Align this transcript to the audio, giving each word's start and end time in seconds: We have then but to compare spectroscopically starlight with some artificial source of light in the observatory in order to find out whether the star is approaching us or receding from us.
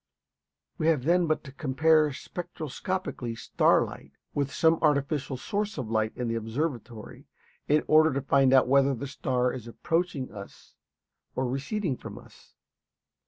We 0.79 0.87
have 0.87 1.03
then 1.03 1.27
but 1.27 1.43
to 1.43 1.51
compare 1.51 2.09
spectroscopically 2.09 3.37
starlight 3.37 4.13
with 4.33 4.51
some 4.51 4.79
artificial 4.81 5.37
source 5.37 5.77
of 5.77 5.91
light 5.91 6.11
in 6.15 6.27
the 6.27 6.33
observatory 6.33 7.27
in 7.67 7.83
order 7.85 8.11
to 8.13 8.21
find 8.23 8.51
out 8.51 8.67
whether 8.67 8.95
the 8.95 9.05
star 9.05 9.53
is 9.53 9.67
approaching 9.67 10.31
us 10.31 10.73
or 11.35 11.47
receding 11.47 11.97
from 11.97 12.17
us. 12.17 12.55